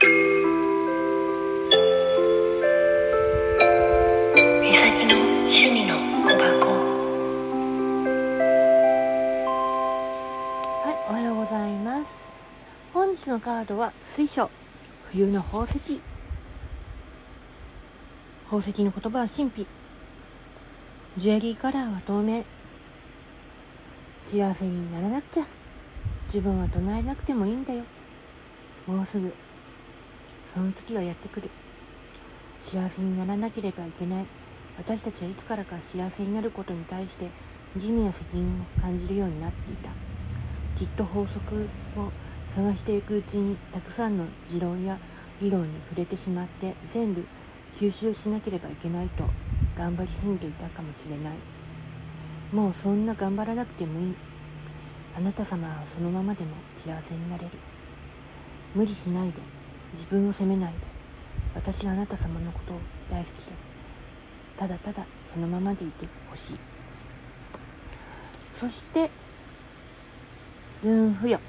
[0.00, 0.12] 美咲
[5.06, 6.70] の趣味の小箱
[10.84, 12.14] はい、おはようございます。
[12.94, 14.48] 本日のカードは水晶、
[15.10, 16.00] 冬の宝石。
[18.44, 19.66] 宝石の言葉は神秘。
[21.16, 22.44] ジュエリーカラーは透明。
[24.22, 25.46] 幸せにならなくちゃ。
[26.26, 27.82] 自分は唱えなくてもいいんだよ。
[28.86, 29.34] もうすぐ、
[30.52, 31.50] その時はやってくる。
[32.60, 34.26] 幸せにならなければいけない。
[34.78, 37.26] 私たちはいつからか幸せになることに対して
[37.74, 39.90] 義務や責任を感じるようになっていた。
[40.78, 42.10] きっと法則を
[42.54, 44.96] 探していくうちにたくさんの持論や
[45.40, 47.24] 理論に触れてしまって全部
[47.80, 49.24] 吸収しなければいけないと
[49.76, 51.36] 頑張りすぎていたかもしれない
[52.52, 54.14] もうそんな頑張らなくてもいい
[55.16, 57.50] あなた様はそのままでも幸せになれる
[58.74, 59.57] 無理しないで
[59.94, 60.78] 自分を責めないで。
[61.54, 63.48] 私はあなた様のことを大好きです。
[64.56, 66.56] ただただそのままでいてほしい。
[68.54, 69.10] そして
[70.82, 71.40] 運付与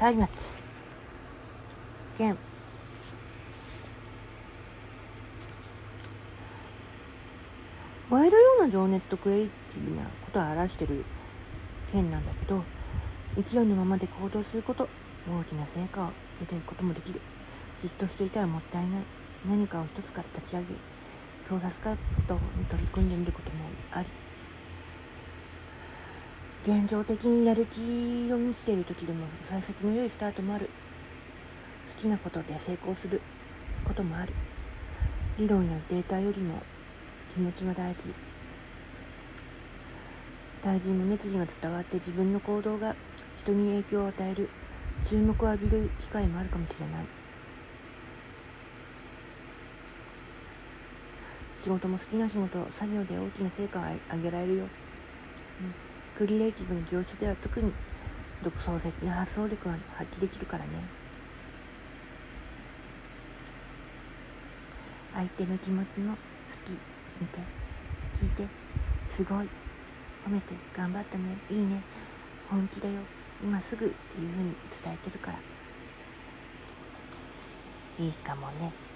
[0.00, 0.28] 松明
[2.16, 2.36] 剣
[8.08, 11.04] 燃えるような情熱とクリエイティブなことを表してる
[11.90, 12.77] 剣なんだけど。
[13.36, 14.88] 勢いのままで行動すること
[15.28, 17.20] 大きな成果を得ていくこともできる。
[17.80, 19.02] じっとしていたらもったいない。
[19.48, 20.66] 何かを一つから立ち上げ
[21.42, 24.08] 創作活動に取り組んでみることもあり。
[26.62, 27.78] 現状的にやる気
[28.32, 30.68] を満ちている時でも幸先の良いスタートもある。
[31.94, 33.20] 好きなことで成功する
[33.84, 34.32] こともある。
[35.38, 36.60] 理論やデータよりも
[37.32, 38.12] 気持ちが大事。
[40.60, 42.96] 大事の熱意が伝わって自分の行動が
[43.48, 44.50] 人に影響を与える。
[45.08, 47.06] 注目を浴びる機会もあるかもしれない。
[51.58, 53.82] 仕事も好きな仕事作業で大きな成果を
[54.16, 54.68] 上げられるよ、うん。
[56.14, 57.72] クリエイティブな業種では特に
[58.44, 60.70] 独創的な発想力が発揮できるからね。
[65.14, 66.18] 相手の気持ちも好
[66.66, 66.70] き。
[67.18, 67.38] 見て。
[68.20, 68.46] 聞いて。
[69.08, 69.48] すごい。
[70.26, 70.54] 褒めて。
[70.76, 71.24] 頑張ったね。
[71.50, 71.82] いいね。
[72.50, 73.17] 本気だよ。
[73.42, 75.38] 今すぐっていうふうに伝えてるから。
[78.04, 78.87] いいかもね。